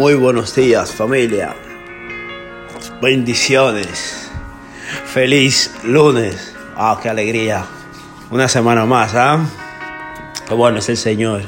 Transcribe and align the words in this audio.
Muy 0.00 0.14
buenos 0.14 0.54
días 0.54 0.94
familia. 0.94 1.54
Bendiciones. 3.02 4.30
Feliz 5.04 5.70
lunes. 5.84 6.56
Ah, 6.74 6.98
qué 7.02 7.10
alegría. 7.10 7.66
Una 8.30 8.48
semana 8.48 8.86
más, 8.86 9.14
¿ah? 9.14 9.44
Qué 10.48 10.54
bueno 10.54 10.78
es 10.78 10.88
el 10.88 10.96
Señor. 10.96 11.42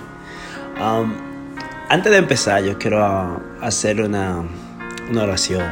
Antes 1.89 2.13
de 2.13 2.19
empezar, 2.19 2.63
yo 2.63 2.77
quiero 2.77 3.03
ah, 3.03 3.41
hacer 3.63 4.03
una, 4.03 4.45
una 5.09 5.23
oración. 5.23 5.65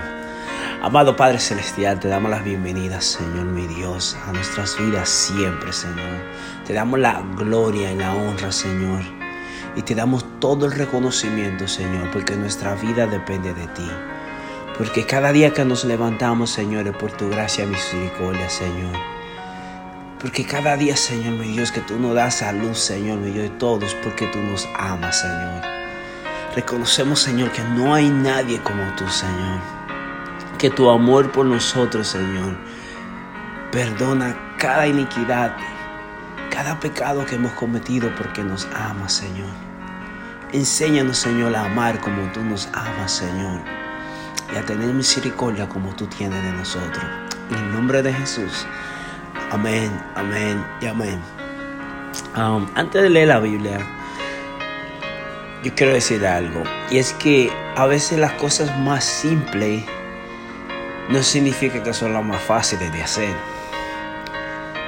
Amado 0.81 1.17
Padre 1.17 1.39
Celestial, 1.39 2.01
te 2.01 2.09
damos 2.09 2.31
las 2.31 2.43
bienvenidas, 2.43 3.05
Señor 3.05 3.45
mi 3.45 3.67
Dios, 3.67 4.17
a 4.27 4.33
nuestras 4.33 4.79
vidas 4.79 5.11
siempre, 5.11 5.75
Señor. 5.75 6.17
Te 6.67 6.73
damos 6.73 6.99
la 6.99 7.23
gloria 7.37 7.93
y 7.93 7.97
la 7.97 8.15
honra, 8.15 8.51
Señor. 8.51 9.20
Y 9.77 9.83
te 9.83 9.95
damos 9.95 10.25
todo 10.41 10.67
el 10.67 10.73
reconocimiento, 10.73 11.69
Señor, 11.69 12.11
porque 12.11 12.35
nuestra 12.37 12.75
vida 12.75 13.07
depende 13.07 13.55
de 13.55 13.67
ti. 13.69 13.89
Porque 14.77 15.05
cada 15.05 15.31
día 15.31 15.53
que 15.53 15.65
nos 15.65 15.85
levantamos, 15.85 16.51
Señor, 16.51 16.87
es 16.89 16.97
por 16.97 17.13
tu 17.13 17.29
gracia 17.29 17.65
y 17.65 17.69
misericordia, 17.69 18.49
Señor. 18.49 18.97
Porque 20.21 20.45
cada 20.45 20.77
día, 20.77 20.97
Señor, 20.97 21.35
mi 21.35 21.53
Dios, 21.53 21.71
que 21.71 21.81
tú 21.81 21.99
nos 21.99 22.15
das 22.15 22.37
salud, 22.37 22.75
Señor, 22.75 23.19
mi 23.19 23.31
Dios, 23.31 23.51
de 23.51 23.57
todos, 23.57 23.95
porque 24.03 24.27
tú 24.27 24.39
nos 24.39 24.69
amas, 24.77 25.21
Señor. 25.21 25.63
Reconocemos, 26.55 27.21
Señor, 27.21 27.53
que 27.53 27.63
no 27.63 27.95
hay 27.95 28.09
nadie 28.09 28.61
como 28.61 28.83
tú, 28.97 29.09
Señor. 29.09 29.61
Que 30.59 30.69
tu 30.69 30.91
amor 30.91 31.31
por 31.31 31.47
nosotros, 31.47 32.09
Señor, 32.09 32.57
perdona 33.71 34.57
cada 34.59 34.87
iniquidad, 34.87 35.57
cada 36.51 36.79
pecado 36.81 37.25
que 37.25 37.37
hemos 37.37 37.53
cometido 37.53 38.15
porque 38.17 38.43
nos 38.43 38.67
amas, 38.75 39.13
Señor. 39.13 39.70
Enséñanos, 40.53 41.19
Señor, 41.19 41.55
a 41.55 41.67
amar 41.67 42.01
como 42.01 42.23
tú 42.33 42.43
nos 42.43 42.69
amas, 42.73 43.13
Señor. 43.13 43.61
Y 44.53 44.57
a 44.57 44.67
tener 44.67 44.93
misericordia 44.93 45.69
como 45.69 45.95
tú 45.95 46.07
tienes 46.07 46.43
de 46.43 46.53
nosotros. 46.53 47.05
En 47.51 47.57
el 47.57 47.73
nombre 47.73 48.03
de 48.03 48.13
Jesús. 48.13 48.67
Amén, 49.53 49.93
amén 50.17 50.65
y 50.81 50.87
amén. 50.87 51.21
Um, 52.37 52.67
antes 52.75 53.01
de 53.01 53.11
leer 53.11 53.29
la 53.29 53.39
Biblia, 53.39 53.79
yo 55.63 55.73
quiero 55.77 55.93
decir 55.93 56.27
algo. 56.27 56.65
Y 56.91 56.99
es 56.99 57.13
que 57.13 57.53
a 57.77 57.87
veces 57.87 58.19
las 58.19 58.33
cosas 58.33 58.77
más 58.81 59.05
simples 59.05 59.85
no 61.11 61.23
significa 61.23 61.81
que 61.81 61.95
son 61.95 62.13
las 62.13 62.25
más 62.25 62.43
fáciles 62.43 62.93
de 62.93 63.03
hacer. 63.05 63.35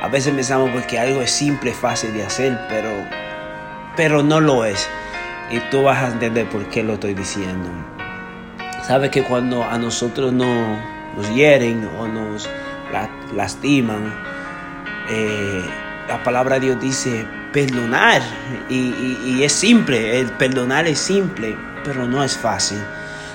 A 0.03 0.09
veces 0.09 0.35
pensamos 0.35 0.71
porque 0.71 0.99
algo 0.99 1.23
es 1.23 1.31
simple, 1.31 1.73
fácil 1.73 2.13
de 2.15 2.25
hacer, 2.25 2.59
pero, 2.69 2.91
pero 3.95 4.25
no 4.25 4.41
lo 4.41 4.65
es. 4.65 4.89
Y 5.53 5.61
tú 5.71 5.83
vas 5.83 6.03
a 6.03 6.09
entender 6.09 6.49
por 6.49 6.67
qué 6.71 6.83
lo 6.83 6.95
estoy 6.95 7.15
diciendo. 7.15 7.69
Sabes 8.83 9.11
que 9.11 9.23
cuando 9.23 9.63
a 9.63 9.79
nosotros 9.79 10.33
no, 10.33 10.77
nos 11.17 11.35
hieren 11.35 11.89
o 11.99 12.09
nos 12.09 12.49
lastiman, 13.35 14.13
eh, 15.11 15.63
la 16.09 16.23
palabra 16.23 16.55
de 16.55 16.67
Dios 16.67 16.81
dice 16.81 17.27
perdonar. 17.53 18.23
Y, 18.69 19.43
es 19.43 19.53
simple, 19.53 20.21
el 20.21 20.31
perdonar 20.33 20.87
es 20.87 20.99
simple, 20.99 21.57
pero 21.85 22.07
no 22.07 22.25
es 22.25 22.37
fácil. 22.37 22.83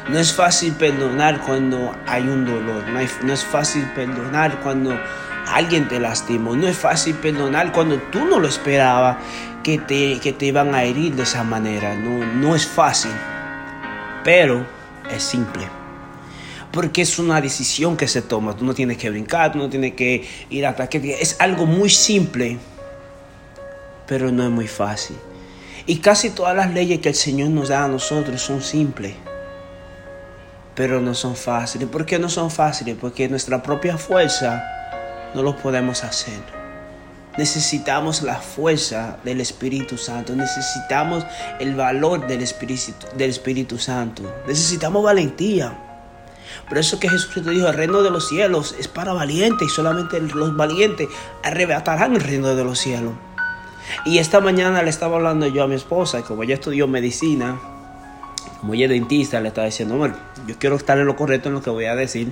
No 0.10 0.18
es 0.20 0.34
fácil 0.34 0.74
perdonar 0.74 1.40
cuando 1.42 1.96
hay 2.08 2.24
un 2.24 2.46
dolor. 2.46 2.84
No, 2.88 3.00
hay, 3.00 3.10
no, 3.24 3.34
es 3.34 3.44
fácil 3.44 3.84
perdonar 3.94 4.60
cuando 4.62 4.98
alguien 5.54 5.88
te 5.88 6.00
lastimó. 6.00 6.56
No 6.56 6.68
es 6.68 6.78
fácil 6.78 7.16
perdonar 7.16 7.72
cuando 7.72 7.98
tú 8.12 8.26
no 8.26 8.40
lo 8.40 8.48
esperabas 8.48 9.18
que 9.64 9.78
te, 9.78 10.20
que 10.20 10.34
te 10.34 10.48
iban 10.48 10.74
a 10.76 10.84
herir 10.84 11.16
de 11.16 11.24
esa 11.24 11.44
manera. 11.44 11.96
No, 11.96 12.26
no 12.26 12.56
es 12.56 12.68
fácil. 12.68 13.12
Pero 14.24 14.66
es 15.10 15.24
simple. 15.24 15.68
Porque 16.72 17.02
es 17.02 17.18
una 17.18 17.42
decisión 17.42 17.98
que 17.98 18.08
se 18.08 18.22
toma. 18.22 18.56
Tú 18.56 18.66
no 18.66 18.74
tienes 18.74 18.98
que 18.98 19.10
brincar, 19.10 19.52
tú 19.52 19.58
no 19.58 19.70
tienes 19.70 19.94
que 19.94 20.28
ir 20.50 20.66
a 20.66 20.70
ataque. 20.70 21.18
Es 21.20 21.38
algo 21.40 21.66
muy 21.66 21.90
simple. 21.90 22.58
Pero 24.08 24.32
no 24.32 24.44
es 24.44 24.50
muy 24.50 24.68
fácil. 24.68 25.18
Y 25.86 25.98
casi 25.98 26.30
todas 26.30 26.56
las 26.56 26.74
leyes 26.74 27.00
que 27.00 27.10
el 27.10 27.16
Señor 27.16 27.50
nos 27.50 27.70
da 27.70 27.86
a 27.86 27.88
nosotros 27.88 28.42
son 28.42 28.62
simples 28.62 29.16
pero 30.78 31.02
no 31.02 31.16
son 31.16 31.36
fáciles. 31.36 31.90
¿Por 31.90 32.06
qué 32.06 32.20
no 32.20 32.30
son 32.30 32.52
fáciles? 32.52 32.96
Porque 33.02 33.28
nuestra 33.28 33.64
propia 33.64 33.98
fuerza 33.98 34.77
no 35.38 35.44
lo 35.44 35.56
podemos 35.56 36.04
hacer. 36.04 36.42
Necesitamos 37.38 38.24
la 38.24 38.38
fuerza 38.38 39.20
del 39.24 39.40
Espíritu 39.40 39.96
Santo. 39.96 40.36
Necesitamos 40.36 41.24
el 41.60 41.76
valor 41.76 42.26
del 42.26 42.42
Espíritu, 42.42 42.94
del 43.16 43.30
Espíritu 43.30 43.78
Santo. 43.78 44.24
Necesitamos 44.48 45.04
valentía. 45.04 45.78
Por 46.68 46.80
eso 46.80 47.00
que 47.00 47.08
Jesucristo 47.08 47.52
dijo, 47.52 47.68
el 47.68 47.76
reino 47.76 48.02
de 48.02 48.10
los 48.10 48.28
cielos 48.28 48.76
es 48.80 48.88
para 48.88 49.14
valientes 49.14 49.68
y 49.68 49.70
solamente 49.70 50.20
los 50.20 50.58
valientes 50.58 51.08
arrebatarán 51.44 52.16
el 52.16 52.22
reino 52.22 52.56
de 52.56 52.64
los 52.64 52.80
cielos. 52.80 53.14
Y 54.06 54.18
esta 54.18 54.40
mañana 54.40 54.82
le 54.82 54.90
estaba 54.90 55.18
hablando 55.18 55.46
yo 55.46 55.64
a 55.64 55.68
mi 55.68 55.76
esposa, 55.76 56.24
como 56.24 56.42
ella 56.42 56.56
estudió 56.56 56.88
medicina, 56.88 57.60
es 58.74 58.90
dentista, 58.90 59.40
le 59.40 59.50
estaba 59.50 59.66
diciendo, 59.66 59.96
amor, 59.96 60.14
yo 60.48 60.56
quiero 60.58 60.76
estar 60.76 60.98
en 60.98 61.06
lo 61.06 61.16
correcto 61.16 61.50
en 61.50 61.56
lo 61.56 61.62
que 61.62 61.70
voy 61.70 61.86
a 61.86 61.96
decir. 61.96 62.32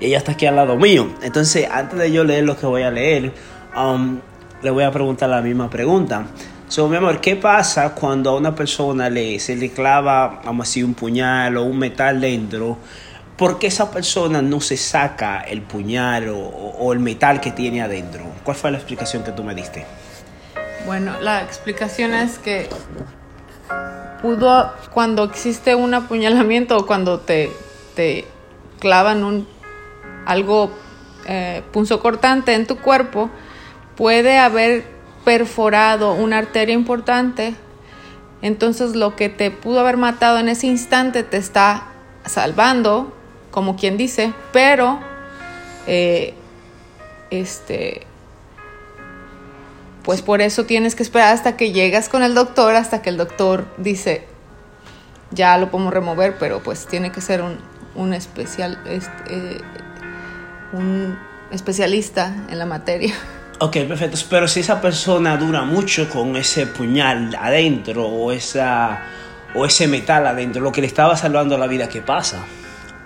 Y 0.00 0.06
ella 0.06 0.18
está 0.18 0.32
aquí 0.32 0.46
al 0.46 0.56
lado 0.56 0.76
mío. 0.76 1.08
Entonces, 1.22 1.68
antes 1.70 1.98
de 1.98 2.12
yo 2.12 2.24
leer 2.24 2.44
lo 2.44 2.56
que 2.56 2.66
voy 2.66 2.82
a 2.82 2.90
leer, 2.90 3.32
um, 3.76 4.20
le 4.62 4.70
voy 4.70 4.84
a 4.84 4.90
preguntar 4.90 5.28
la 5.28 5.42
misma 5.42 5.68
pregunta. 5.70 6.26
So, 6.68 6.88
mi 6.88 6.96
amor, 6.96 7.20
¿qué 7.20 7.36
pasa 7.36 7.94
cuando 7.94 8.30
a 8.30 8.36
una 8.36 8.54
persona 8.54 9.08
le, 9.08 9.38
se 9.38 9.54
le 9.54 9.70
clava, 9.70 10.40
vamos 10.44 10.66
a 10.66 10.68
decir, 10.68 10.84
un 10.84 10.94
puñal 10.94 11.56
o 11.56 11.64
un 11.64 11.78
metal 11.78 12.20
dentro? 12.20 12.78
¿Por 13.36 13.58
qué 13.58 13.66
esa 13.68 13.90
persona 13.90 14.42
no 14.42 14.60
se 14.60 14.76
saca 14.76 15.42
el 15.42 15.62
puñal 15.62 16.30
o, 16.30 16.38
o 16.38 16.92
el 16.92 16.98
metal 16.98 17.40
que 17.40 17.52
tiene 17.52 17.82
adentro? 17.82 18.24
¿Cuál 18.42 18.56
fue 18.56 18.70
la 18.70 18.78
explicación 18.78 19.22
que 19.22 19.32
tú 19.32 19.44
me 19.44 19.54
diste? 19.54 19.84
Bueno, 20.86 21.20
la 21.20 21.42
explicación 21.42 22.14
es 22.14 22.38
que 22.38 22.68
pudo, 24.20 24.72
cuando 24.92 25.24
existe 25.24 25.74
un 25.74 25.94
apuñalamiento 25.94 26.76
o 26.76 26.86
cuando 26.86 27.20
te, 27.20 27.50
te 27.94 28.24
clavan 28.78 29.24
un 29.24 29.48
algo 30.26 30.70
eh, 31.26 31.62
punzocortante 31.72 32.54
en 32.54 32.66
tu 32.66 32.78
cuerpo, 32.78 33.30
puede 33.96 34.38
haber 34.38 34.84
perforado 35.24 36.12
una 36.14 36.38
arteria 36.38 36.74
importante. 36.74 37.54
Entonces 38.42 38.94
lo 38.94 39.16
que 39.16 39.28
te 39.28 39.50
pudo 39.50 39.80
haber 39.80 39.96
matado 39.96 40.38
en 40.38 40.48
ese 40.48 40.66
instante 40.66 41.22
te 41.22 41.36
está 41.36 41.88
salvando, 42.24 43.12
como 43.50 43.76
quien 43.76 43.96
dice, 43.96 44.32
pero 44.52 45.00
eh, 45.86 46.34
este 47.30 48.06
pues 50.06 50.22
por 50.22 50.40
eso 50.40 50.66
tienes 50.66 50.94
que 50.94 51.02
esperar 51.02 51.34
hasta 51.34 51.56
que 51.56 51.72
llegas 51.72 52.08
con 52.08 52.22
el 52.22 52.32
doctor, 52.32 52.76
hasta 52.76 53.02
que 53.02 53.10
el 53.10 53.16
doctor 53.16 53.66
dice, 53.76 54.24
ya 55.32 55.58
lo 55.58 55.68
podemos 55.68 55.92
remover, 55.92 56.36
pero 56.38 56.62
pues 56.62 56.86
tiene 56.86 57.10
que 57.10 57.20
ser 57.20 57.42
un, 57.42 57.58
un 57.96 58.14
especial, 58.14 58.78
este, 58.86 59.10
eh, 59.28 59.60
un 60.72 61.18
especialista 61.50 62.46
en 62.48 62.56
la 62.56 62.66
materia. 62.66 63.14
Ok, 63.58 63.78
perfecto. 63.88 64.16
Pero 64.30 64.46
si 64.46 64.60
esa 64.60 64.80
persona 64.80 65.36
dura 65.38 65.62
mucho 65.62 66.08
con 66.08 66.36
ese 66.36 66.66
puñal 66.66 67.34
adentro 67.34 68.06
o, 68.06 68.30
esa, 68.30 69.02
o 69.56 69.66
ese 69.66 69.88
metal 69.88 70.24
adentro, 70.26 70.62
lo 70.62 70.70
que 70.70 70.82
le 70.82 70.86
estaba 70.86 71.16
salvando 71.16 71.58
la 71.58 71.66
vida, 71.66 71.88
¿qué 71.88 72.00
pasa? 72.00 72.44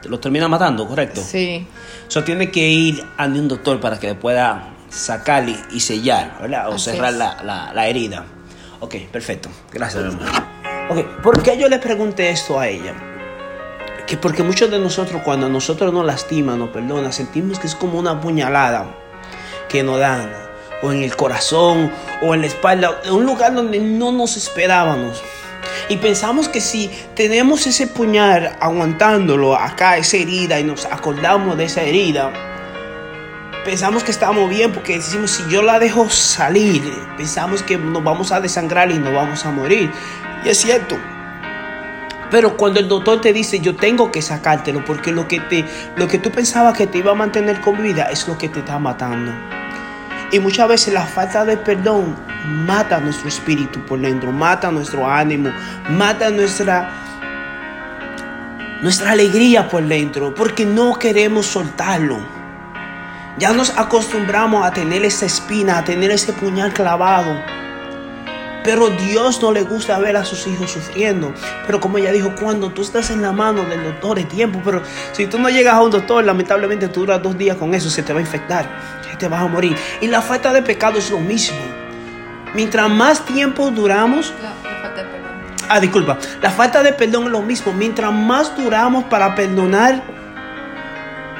Lo 0.04 0.20
termina 0.20 0.48
matando, 0.48 0.86
¿correcto? 0.86 1.22
Sí. 1.22 1.66
Eso 2.06 2.24
tiene 2.24 2.50
que 2.50 2.68
ir 2.68 3.02
a 3.16 3.24
un 3.24 3.48
doctor 3.48 3.80
para 3.80 3.98
que 3.98 4.08
le 4.08 4.14
pueda 4.16 4.74
sacar 4.90 5.48
y, 5.48 5.80
sellar, 5.80 6.38
¿verdad? 6.40 6.68
O 6.68 6.74
Así 6.74 6.90
cerrar 6.90 7.14
la, 7.14 7.42
la, 7.42 7.72
la, 7.72 7.88
herida. 7.88 8.24
Ok, 8.80 8.96
perfecto. 9.10 9.48
Gracias, 9.72 10.04
mi. 10.04 10.20
Ok, 10.90 11.22
¿por 11.22 11.42
qué 11.42 11.56
yo 11.56 11.68
le 11.68 11.78
pregunté 11.78 12.30
esto 12.30 12.59
a 12.59 12.66
ella? 12.68 12.94
Que 14.06 14.16
porque 14.16 14.42
muchos 14.42 14.70
de 14.70 14.78
nosotros, 14.78 15.22
cuando 15.24 15.47
a 15.47 15.48
nosotros 15.48 15.92
nos 15.92 16.04
lastiman, 16.04 16.59
nos 16.59 16.70
perdona, 16.70 17.12
sentimos 17.12 17.60
que 17.60 17.68
es 17.68 17.76
como 17.76 17.98
una 17.98 18.20
puñalada 18.20 18.97
que 19.68 19.84
nos 19.84 20.00
dan, 20.00 20.32
o 20.82 20.91
en 20.91 21.04
el 21.04 21.15
corazón, 21.15 21.92
o 22.20 22.34
en 22.34 22.41
la 22.41 22.48
espalda, 22.48 23.00
en 23.04 23.12
un 23.12 23.24
lugar 23.24 23.54
donde 23.54 23.78
no 23.78 24.10
nos 24.10 24.36
esperábamos. 24.36 25.22
Y 25.88 25.98
pensamos 25.98 26.48
que 26.48 26.60
si 26.60 26.91
tenemos 27.15 27.66
ese 27.66 27.86
puñal 27.86 28.56
aguantándolo 28.60 29.54
acá, 29.54 29.97
esa 29.97 30.16
herida, 30.16 30.59
y 30.59 30.65
nos 30.65 30.86
acordamos 30.86 31.56
de 31.56 31.65
esa 31.65 31.82
herida, 31.82 32.32
pensamos 33.65 34.04
que 34.04 34.10
estamos 34.10 34.48
bien 34.48 34.72
porque 34.72 34.97
decimos, 34.97 35.30
si 35.30 35.48
yo 35.51 35.62
la 35.62 35.78
dejo 35.78 36.09
salir, 36.09 36.83
pensamos 37.16 37.62
que 37.62 37.77
nos 37.77 38.03
vamos 38.03 38.33
a 38.33 38.41
desangrar 38.41 38.91
y 38.91 38.98
nos 38.98 39.12
vamos 39.12 39.45
a 39.45 39.51
morir. 39.51 39.91
Y 40.45 40.48
es 40.48 40.59
cierto. 40.59 40.97
Pero 42.30 42.57
cuando 42.57 42.78
el 42.78 42.89
doctor 42.89 43.21
te 43.21 43.33
dice, 43.33 43.59
yo 43.59 43.74
tengo 43.74 44.12
que 44.12 44.22
sacártelo, 44.22 44.84
porque 44.84 45.10
lo 45.10 45.27
que, 45.27 45.41
te, 45.41 45.65
lo 45.97 46.07
que 46.07 46.18
tú 46.18 46.30
pensabas 46.30 46.77
que 46.77 46.86
te 46.86 46.98
iba 46.98 47.10
a 47.10 47.15
mantener 47.15 47.60
con 47.60 47.83
vida 47.83 48.04
es 48.04 48.28
lo 48.28 48.39
que 48.39 48.48
te 48.48 48.60
está 48.60 48.78
matando. 48.78 49.33
Y 50.30 50.39
muchas 50.39 50.68
veces 50.68 50.95
la 50.95 51.04
falta 51.04 51.45
de 51.45 51.56
perdón 51.56 52.15
mata 52.47 53.01
nuestro 53.01 53.28
espíritu 53.28 53.84
por 53.84 54.01
dentro, 54.01 54.30
mata 54.30 54.71
nuestro 54.71 55.10
ánimo, 55.10 55.51
mata 55.89 56.30
nuestra 56.30 56.89
nuestra 58.80 59.10
alegría 59.10 59.68
por 59.68 59.84
dentro, 59.84 60.33
porque 60.34 60.65
no 60.65 60.98
queremos 60.98 61.47
soltarlo. 61.47 62.40
Ya 63.41 63.54
nos 63.54 63.71
acostumbramos 63.78 64.66
a 64.66 64.71
tener 64.71 65.03
esa 65.03 65.25
espina, 65.25 65.78
a 65.78 65.84
tener 65.84 66.10
ese 66.10 66.34
puñal 66.34 66.75
clavado. 66.75 67.42
Pero 68.63 68.91
Dios 68.91 69.41
no 69.41 69.51
le 69.51 69.63
gusta 69.63 69.98
ver 69.98 70.19
a 70.19 70.27
sus 70.27 70.47
hijos 70.47 70.72
sufriendo. 70.72 71.33
Pero 71.65 71.81
como 71.81 71.97
ella 71.97 72.13
dijo, 72.13 72.34
cuando 72.39 72.71
tú 72.71 72.83
estás 72.83 73.09
en 73.09 73.22
la 73.22 73.33
mano 73.33 73.65
del 73.65 73.83
doctor 73.83 74.19
es 74.19 74.28
tiempo. 74.28 74.60
Pero 74.63 74.83
si 75.13 75.27
tú 75.27 75.39
no 75.39 75.48
llegas 75.48 75.72
a 75.72 75.81
un 75.81 75.91
doctor, 75.91 76.22
lamentablemente 76.22 76.89
tú 76.89 77.01
duras 77.01 77.22
dos 77.22 77.39
días 77.39 77.57
con 77.57 77.72
eso, 77.72 77.89
se 77.89 78.03
te 78.03 78.13
va 78.13 78.19
a 78.19 78.21
infectar, 78.21 78.69
te 79.19 79.27
vas 79.27 79.41
a 79.41 79.47
morir. 79.47 79.75
Y 80.03 80.09
la 80.09 80.21
falta 80.21 80.53
de 80.53 80.60
pecado 80.60 80.98
es 80.98 81.10
lo 81.10 81.19
mismo. 81.19 81.57
Mientras 82.53 82.91
más 82.91 83.25
tiempo 83.25 83.71
duramos... 83.71 84.34
La, 84.42 84.51
la 84.71 84.83
falta 84.83 85.03
de 85.03 85.09
perdón. 85.09 85.31
Ah, 85.66 85.81
disculpa. 85.81 86.19
La 86.42 86.51
falta 86.51 86.83
de 86.83 86.92
perdón 86.92 87.25
es 87.25 87.31
lo 87.31 87.41
mismo. 87.41 87.72
Mientras 87.72 88.13
más 88.13 88.54
duramos 88.54 89.04
para 89.04 89.34
perdonar, 89.34 90.19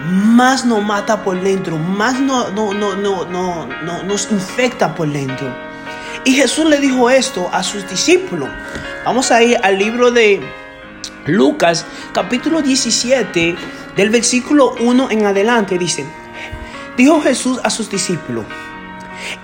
más 0.07 0.65
nos 0.65 0.83
mata 0.83 1.23
por 1.23 1.41
dentro, 1.41 1.77
más 1.77 2.19
no, 2.21 2.51
no, 2.51 2.73
no, 2.73 2.95
no, 2.97 3.25
no, 3.27 3.67
no, 3.67 4.03
nos 4.03 4.31
infecta 4.31 4.95
por 4.95 5.09
dentro. 5.11 5.55
Y 6.25 6.35
Jesús 6.35 6.67
le 6.67 6.79
dijo 6.79 7.11
esto 7.11 7.49
a 7.53 7.63
sus 7.63 7.89
discípulos. 7.89 8.49
Vamos 9.05 9.31
a 9.31 9.43
ir 9.43 9.59
al 9.63 9.79
libro 9.79 10.11
de 10.11 10.41
Lucas, 11.27 11.87
capítulo 12.13 12.63
17, 12.63 13.57
del 13.97 14.11
versículo 14.11 14.75
1 14.81 15.11
en 15.11 15.27
adelante. 15.27 15.79
Dice, 15.79 16.05
dijo 16.97 17.21
Jesús 17.23 17.59
a 17.65 17.71
sus 17.71 17.91
discípulos, 17.91 18.45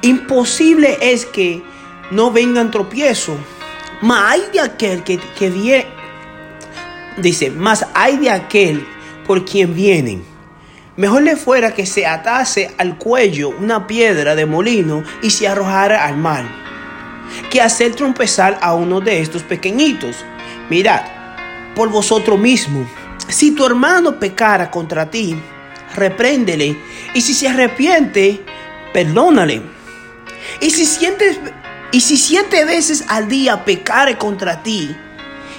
imposible 0.03 0.99
es 1.01 1.27
que 1.27 1.63
no 2.11 2.31
vengan 2.31 2.71
tropiezos, 2.71 3.37
mas 4.03 4.33
hay 4.33 4.43
de 4.53 4.61
aquel 4.61 5.03
que, 5.03 5.19
que 5.19 5.53
vie- 5.53 5.87
dice, 7.17 7.51
más 7.51 7.87
hay 7.95 8.17
de 8.19 8.31
aquel 8.31 8.87
por 9.27 9.45
quien 9.45 9.75
vienen. 9.75 10.25
Mejor 10.97 11.23
le 11.23 11.37
fuera 11.37 11.75
que 11.75 11.85
se 11.85 12.07
atase 12.07 12.75
al 12.79 12.97
cuello 12.97 13.51
una 13.51 13.87
piedra 13.87 14.35
de 14.35 14.47
molino 14.47 15.03
y 15.23 15.31
se 15.31 15.47
arrojara 15.47 16.07
al 16.07 16.17
mar, 16.17 16.45
que 17.51 17.61
hacer 17.61 17.95
trompezar 17.95 18.59
a 18.63 18.75
uno 18.75 19.01
de 19.01 19.21
estos 19.21 19.43
pequeñitos. 19.43 20.17
Mirad, 20.71 21.03
por 21.75 21.91
vosotros 21.91 22.39
mismos, 22.39 22.89
si 23.29 23.51
tu 23.51 23.67
hermano 23.67 24.19
pecara 24.19 24.71
contra 24.71 25.11
ti, 25.11 25.37
repréndele, 25.95 26.77
y 27.13 27.21
si 27.21 27.35
se 27.35 27.49
arrepiente, 27.49 28.43
perdónale. 28.95 29.61
Y 30.61 30.71
si 30.71 30.87
sientes 30.87 31.39
y 31.93 32.01
si 32.01 32.17
siete 32.17 32.65
veces 32.65 33.05
al 33.09 33.29
día 33.29 33.65
pecare 33.65 34.17
contra 34.17 34.63
ti, 34.63 34.95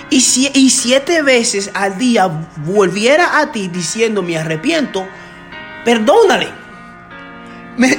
y, 0.10 0.22
si- 0.22 0.50
y 0.54 0.70
siete 0.72 1.22
veces 1.22 1.70
al 1.74 1.98
día 1.98 2.28
volviera 2.66 3.40
a 3.40 3.52
ti 3.52 3.68
diciendo 3.68 4.24
me 4.24 4.38
arrepiento, 4.38 5.06
perdónale. 5.84 6.48
Me- 7.78 7.98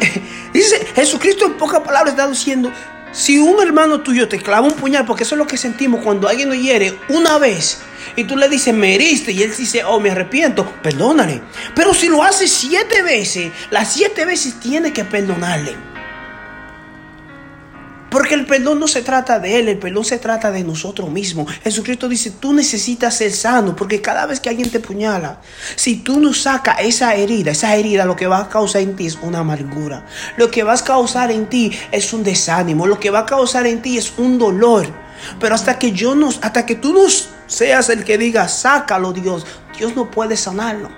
dice 0.53 0.87
Jesucristo 0.95 1.47
en 1.47 1.55
pocas 1.55 1.81
palabras 1.81 2.15
está 2.15 2.29
diciendo, 2.29 2.73
si 3.13 3.39
un 3.39 3.63
hermano 3.63 4.01
tuyo 4.01 4.29
te 4.29 4.39
clava 4.39 4.67
un 4.67 4.73
puñal, 4.75 5.05
porque 5.07 5.23
eso 5.23 5.35
es 5.35 5.39
lo 5.39 5.47
que 5.47 5.57
sentimos 5.57 6.03
cuando 6.03 6.29
alguien 6.29 6.49
nos 6.49 6.59
hiere 6.59 6.99
una 7.09 7.39
vez, 7.39 7.81
y 8.17 8.25
tú 8.25 8.37
le 8.37 8.49
dices, 8.49 8.75
me 8.75 8.95
heriste, 8.95 9.33
y 9.33 9.43
él 9.43 9.55
dice, 9.57 9.85
oh, 9.85 10.01
me 10.01 10.11
arrepiento, 10.11 10.67
perdónale. 10.83 11.41
Pero 11.75 11.95
si 11.95 12.09
lo 12.09 12.23
hace 12.23 12.49
siete 12.49 13.03
veces, 13.03 13.53
las 13.71 13.93
siete 13.93 14.25
veces 14.25 14.59
tiene 14.59 14.93
que 14.93 15.05
perdonarle. 15.05 15.77
Porque 18.11 18.35
el 18.35 18.47
perdón 18.47 18.81
no 18.81 18.89
se 18.89 19.03
trata 19.03 19.39
de 19.39 19.59
Él, 19.59 19.69
el 19.69 19.79
perdón 19.79 20.05
se 20.05 20.19
trata 20.19 20.51
de 20.51 20.65
nosotros 20.65 21.11
mismos. 21.11 21.53
Jesucristo 21.63 22.09
dice, 22.09 22.31
tú 22.31 22.53
necesitas 22.55 23.17
ser 23.17 23.33
sano, 23.33 23.77
porque 23.77 24.01
cada 24.01 24.25
vez 24.25 24.41
que 24.41 24.49
alguien 24.49 24.71
te 24.71 24.81
puñala, 24.81 25.41
si 25.77 25.97
tú 25.97 26.19
no 26.19 26.33
sacas 26.33 26.77
esa 26.81 27.15
herida, 27.15 27.51
esa 27.51 27.77
herida 27.77 28.07
lo 28.07 28.17
que 28.17 28.27
va 28.27 28.39
a 28.39 28.49
causar 28.49 28.83
en 28.83 28.97
ti 28.97 29.07
es 29.07 29.19
una 29.21 29.41
amargura. 29.41 30.07
Lo 30.39 30.51
que 30.51 30.63
va 30.63 30.73
a 30.73 30.83
causar 30.83 31.31
en 31.31 31.47
ti 31.49 31.71
es 31.93 32.13
un 32.13 32.25
desánimo, 32.25 32.87
lo 32.87 32.99
que 32.99 33.11
va 33.11 33.21
a 33.21 33.27
causar 33.27 33.67
en 33.67 33.83
ti 33.83 33.99
es 33.99 34.15
un 34.17 34.39
dolor. 34.39 34.87
Pero 35.39 35.55
hasta 35.55 35.79
que 35.79 35.93
yo 35.93 36.15
no, 36.15 36.29
hasta 36.41 36.65
que 36.65 36.77
tú 36.77 36.95
no 36.95 37.03
seas 37.47 37.91
el 37.91 38.05
que 38.05 38.17
diga, 38.17 38.49
sácalo 38.49 39.13
Dios, 39.13 39.47
Dios 39.77 39.95
no 39.95 40.11
puede 40.11 40.37
sanarlo. 40.37 40.89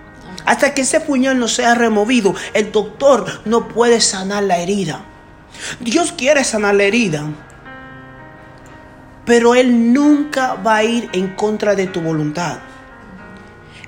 Hasta 0.47 0.75
que 0.75 0.83
ese 0.83 1.01
puñal 1.01 1.39
no 1.39 1.49
sea 1.49 1.75
removido, 1.75 2.35
el 2.55 2.71
doctor 2.73 3.27
no 3.45 3.69
puede 3.69 4.01
sanar 4.01 4.45
la 4.45 4.59
herida. 4.59 5.05
Dios 5.81 6.13
quiere 6.13 6.45
sanar 6.45 6.75
la 6.75 6.85
herida, 6.85 7.25
pero 9.25 9.55
Él 9.55 9.93
nunca 9.93 10.55
va 10.55 10.77
a 10.77 10.85
ir 10.85 11.09
en 11.13 11.35
contra 11.35 11.75
de 11.75 11.87
tu 11.87 12.01
voluntad. 12.01 12.59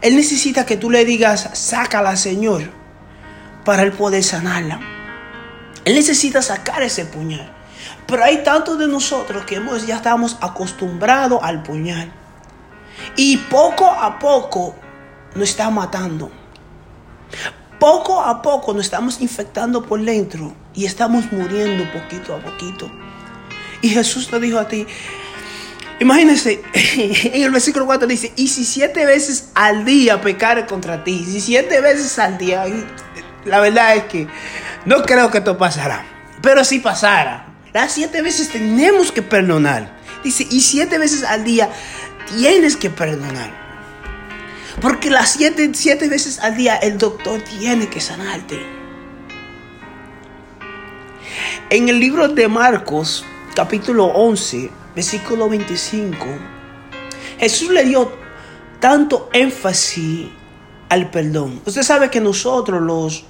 Él 0.00 0.16
necesita 0.16 0.66
que 0.66 0.76
tú 0.76 0.90
le 0.90 1.04
digas, 1.04 1.50
sácala, 1.52 2.16
Señor, 2.16 2.70
para 3.64 3.82
Él 3.82 3.92
poder 3.92 4.24
sanarla. 4.24 4.80
Él 5.84 5.94
necesita 5.94 6.42
sacar 6.42 6.82
ese 6.82 7.04
puñal. 7.04 7.52
Pero 8.06 8.24
hay 8.24 8.42
tantos 8.42 8.78
de 8.78 8.88
nosotros 8.88 9.44
que 9.44 9.56
hemos, 9.56 9.86
ya 9.86 9.96
estamos 9.96 10.36
acostumbrados 10.40 11.40
al 11.42 11.62
puñal. 11.62 12.12
Y 13.16 13.36
poco 13.36 13.86
a 13.86 14.18
poco 14.18 14.74
nos 15.34 15.48
está 15.48 15.70
matando. 15.70 16.30
Poco 17.82 18.22
a 18.22 18.42
poco 18.42 18.72
nos 18.72 18.84
estamos 18.84 19.20
infectando 19.20 19.82
por 19.82 20.00
dentro 20.00 20.54
y 20.72 20.84
estamos 20.84 21.32
muriendo 21.32 21.90
poquito 21.90 22.32
a 22.32 22.38
poquito. 22.38 22.88
Y 23.80 23.88
Jesús 23.88 24.28
te 24.28 24.38
dijo 24.38 24.60
a 24.60 24.68
ti, 24.68 24.86
imagínense, 25.98 26.62
en 26.74 27.42
el 27.42 27.50
versículo 27.50 27.84
4 27.86 28.06
dice, 28.06 28.32
y 28.36 28.46
si 28.46 28.64
siete 28.64 29.04
veces 29.04 29.48
al 29.56 29.84
día 29.84 30.20
pecare 30.20 30.64
contra 30.64 31.02
ti, 31.02 31.24
si 31.24 31.40
siete 31.40 31.80
veces 31.80 32.20
al 32.20 32.38
día, 32.38 32.66
la 33.44 33.58
verdad 33.58 33.96
es 33.96 34.04
que 34.04 34.28
no 34.84 35.02
creo 35.02 35.32
que 35.32 35.38
esto 35.38 35.58
pasará, 35.58 36.06
pero 36.40 36.64
si 36.64 36.78
pasara, 36.78 37.52
las 37.72 37.90
siete 37.90 38.22
veces 38.22 38.50
tenemos 38.50 39.10
que 39.10 39.22
perdonar. 39.22 39.98
Dice, 40.22 40.46
y 40.48 40.60
siete 40.60 40.98
veces 40.98 41.24
al 41.24 41.42
día 41.42 41.68
tienes 42.36 42.76
que 42.76 42.90
perdonar. 42.90 43.61
Porque 44.80 45.10
las 45.10 45.32
siete, 45.32 45.70
siete 45.74 46.08
veces 46.08 46.38
al 46.40 46.56
día 46.56 46.76
el 46.76 46.98
doctor 46.98 47.40
tiene 47.42 47.88
que 47.88 48.00
sanarte. 48.00 48.60
En 51.70 51.88
el 51.88 52.00
libro 52.00 52.28
de 52.28 52.48
Marcos, 52.48 53.24
capítulo 53.54 54.06
11, 54.06 54.70
versículo 54.94 55.48
25, 55.48 56.16
Jesús 57.38 57.70
le 57.70 57.84
dio 57.84 58.12
tanto 58.78 59.30
énfasis 59.32 60.28
al 60.88 61.10
perdón. 61.10 61.60
Usted 61.64 61.82
sabe 61.82 62.10
que 62.10 62.20
nosotros 62.20 62.82
los, 62.82 63.24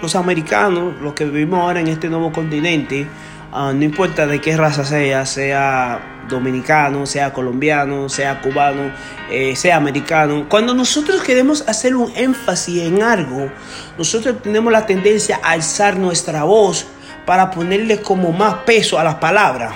los 0.00 0.16
americanos, 0.16 0.94
los 1.00 1.12
que 1.14 1.24
vivimos 1.24 1.60
ahora 1.60 1.80
en 1.80 1.88
este 1.88 2.08
nuevo 2.08 2.32
continente, 2.32 3.06
ah, 3.52 3.72
no 3.74 3.84
importa 3.84 4.26
de 4.26 4.40
qué 4.40 4.56
raza 4.56 4.84
sea, 4.84 5.24
sea 5.26 6.24
dominicano, 6.28 7.06
sea 7.06 7.32
colombiano, 7.32 8.08
sea 8.08 8.40
cubano, 8.40 8.92
eh, 9.30 9.54
sea 9.56 9.76
americano, 9.76 10.46
cuando 10.48 10.74
nosotros 10.74 11.22
queremos 11.22 11.68
hacer 11.68 11.94
un 11.94 12.12
énfasis 12.16 12.82
en 12.82 13.02
algo, 13.02 13.50
nosotros 13.98 14.42
tenemos 14.42 14.72
la 14.72 14.86
tendencia 14.86 15.40
a 15.42 15.52
alzar 15.52 15.98
nuestra 15.98 16.44
voz 16.44 16.86
para 17.26 17.50
ponerle 17.50 18.00
como 18.00 18.32
más 18.32 18.54
peso 18.64 18.98
a 18.98 19.04
las 19.04 19.16
palabras. 19.16 19.74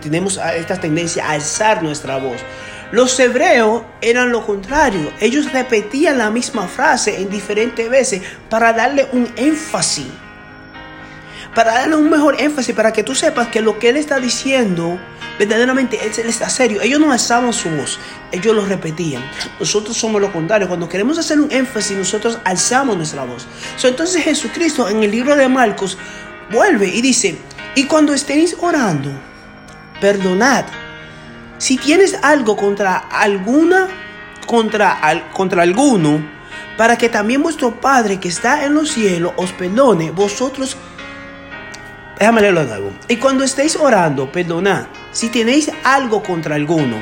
Tenemos 0.00 0.40
esta 0.56 0.80
tendencia 0.80 1.26
a 1.26 1.32
alzar 1.32 1.82
nuestra 1.82 2.16
voz. 2.16 2.40
Los 2.92 3.18
hebreos 3.18 3.82
eran 4.00 4.30
lo 4.30 4.46
contrario. 4.46 5.12
Ellos 5.20 5.52
repetían 5.52 6.18
la 6.18 6.30
misma 6.30 6.68
frase 6.68 7.20
en 7.20 7.28
diferentes 7.28 7.90
veces 7.90 8.22
para 8.48 8.72
darle 8.72 9.06
un 9.12 9.28
énfasis. 9.36 10.06
Para 11.54 11.74
darle 11.74 11.96
un 11.96 12.10
mejor 12.10 12.40
énfasis, 12.40 12.74
para 12.74 12.92
que 12.92 13.04
tú 13.04 13.14
sepas 13.14 13.48
que 13.48 13.60
lo 13.60 13.78
que 13.78 13.90
él 13.90 13.96
está 13.96 14.18
diciendo, 14.18 14.98
verdaderamente 15.38 15.98
él, 16.04 16.10
él 16.18 16.28
está 16.28 16.48
serio. 16.48 16.80
Ellos 16.82 16.98
no 16.98 17.12
alzaban 17.12 17.52
su 17.52 17.70
voz, 17.70 18.00
ellos 18.32 18.56
lo 18.56 18.64
repetían. 18.64 19.22
Nosotros 19.60 19.96
somos 19.96 20.20
lo 20.20 20.32
contrario. 20.32 20.66
Cuando 20.66 20.88
queremos 20.88 21.16
hacer 21.16 21.40
un 21.40 21.52
énfasis, 21.52 21.96
nosotros 21.96 22.38
alzamos 22.44 22.96
nuestra 22.96 23.24
voz. 23.24 23.46
So, 23.76 23.86
entonces 23.86 24.24
Jesucristo 24.24 24.88
en 24.88 25.04
el 25.04 25.10
libro 25.12 25.36
de 25.36 25.48
Marcos 25.48 25.96
vuelve 26.50 26.88
y 26.88 27.00
dice, 27.00 27.38
y 27.76 27.84
cuando 27.84 28.14
estéis 28.14 28.56
orando, 28.60 29.10
perdonad. 30.00 30.64
Si 31.58 31.76
tienes 31.76 32.18
algo 32.22 32.56
contra 32.56 32.96
alguna, 32.96 33.86
contra, 34.46 34.92
al- 34.92 35.30
contra 35.30 35.62
alguno, 35.62 36.20
para 36.76 36.98
que 36.98 37.08
también 37.08 37.42
vuestro 37.44 37.80
Padre 37.80 38.18
que 38.18 38.26
está 38.28 38.64
en 38.64 38.74
los 38.74 38.90
cielos 38.90 39.32
os 39.36 39.52
perdone, 39.52 40.10
vosotros 40.10 40.76
Déjame 42.18 42.40
leerlo 42.40 42.60
de 42.60 42.66
nuevo. 42.66 42.90
Y 43.08 43.16
cuando 43.16 43.44
estéis 43.44 43.76
orando, 43.76 44.30
perdonad 44.30 44.86
si 45.12 45.28
tenéis 45.28 45.70
algo 45.84 46.22
contra 46.22 46.54
alguno, 46.54 46.96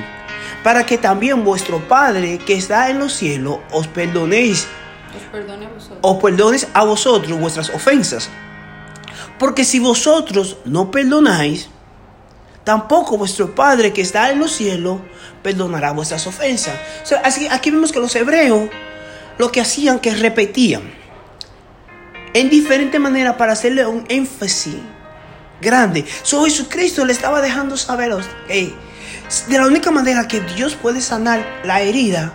para 0.62 0.84
que 0.86 0.98
también 0.98 1.44
vuestro 1.44 1.86
Padre 1.88 2.38
que 2.38 2.54
está 2.54 2.90
en 2.90 2.98
los 2.98 3.12
cielos 3.12 3.58
os 3.70 3.86
perdonéis, 3.88 4.68
Os 5.14 5.22
perdone 5.30 5.66
a 5.66 5.68
vosotros. 5.68 5.98
os 6.02 6.22
perdones 6.22 6.68
a 6.72 6.84
vosotros 6.84 7.40
vuestras 7.40 7.70
ofensas. 7.70 8.30
Porque 9.38 9.64
si 9.64 9.78
vosotros 9.78 10.56
no 10.64 10.90
perdonáis, 10.90 11.68
tampoco 12.64 13.18
vuestro 13.18 13.54
Padre 13.54 13.92
que 13.92 14.02
está 14.02 14.30
en 14.30 14.38
los 14.38 14.52
cielos 14.52 15.00
perdonará 15.42 15.92
vuestras 15.92 16.26
ofensas. 16.26 16.74
así, 17.24 17.48
aquí 17.50 17.70
vemos 17.70 17.92
que 17.92 18.00
los 18.00 18.14
hebreos 18.14 18.70
lo 19.38 19.50
que 19.50 19.60
hacían 19.60 19.98
que 19.98 20.14
repetían 20.14 20.82
en 22.34 22.48
diferente 22.48 22.98
manera 22.98 23.36
para 23.36 23.52
hacerle 23.52 23.84
un 23.86 24.04
énfasis 24.08 24.76
grande. 25.62 26.04
So 26.22 26.44
Jesucristo 26.44 27.06
le 27.06 27.14
estaba 27.14 27.40
dejando 27.40 27.78
saber 27.78 28.14
que 28.46 28.74
de 29.48 29.58
la 29.58 29.66
única 29.66 29.90
manera 29.90 30.28
que 30.28 30.40
Dios 30.40 30.74
puede 30.74 31.00
sanar 31.00 31.42
la 31.64 31.80
herida 31.80 32.34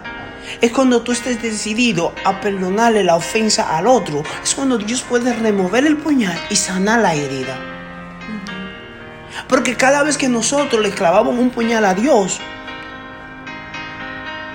es 0.62 0.72
cuando 0.72 1.04
tú 1.04 1.12
estés 1.12 1.42
decidido 1.42 2.14
a 2.26 2.42
perdonarle 2.42 3.04
la 3.04 3.16
ofensa 3.16 3.78
al 3.78 3.86
otro. 3.86 4.24
Es 4.44 4.56
cuando 4.56 4.80
Dios 4.80 5.04
puede 5.04 5.34
remover 5.34 5.86
el 5.86 5.98
puñal 5.98 6.40
y 6.50 6.56
sanar 6.56 7.02
la 7.02 7.14
herida. 7.14 7.56
Porque 9.48 9.76
cada 9.76 10.02
vez 10.04 10.18
que 10.18 10.30
nosotros 10.30 10.82
le 10.82 10.92
clavamos 10.92 11.38
un 11.38 11.52
puñal 11.52 11.86
a 11.86 11.94
Dios, 11.94 12.40